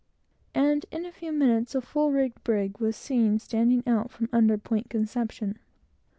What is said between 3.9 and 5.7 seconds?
from under Point Conception.